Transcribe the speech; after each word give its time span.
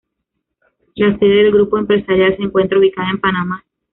La 0.95 1.15
sede 1.19 1.43
del 1.43 1.51
grupo 1.51 1.77
empresarial 1.77 2.35
se 2.35 2.41
encuentra 2.41 2.79
ubicada 2.79 3.11
en 3.11 3.19
Panamá. 3.21 3.63